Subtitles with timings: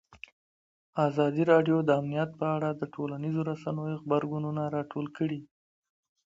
[1.07, 5.39] ازادي راډیو د امنیت په اړه د ټولنیزو رسنیو غبرګونونه راټول کړي.